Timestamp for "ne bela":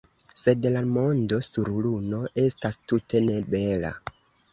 3.27-3.93